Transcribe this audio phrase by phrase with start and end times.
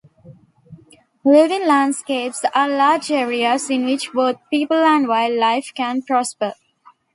[1.23, 6.55] Living Landscapes are large areas in which both people and wildlife can prosper.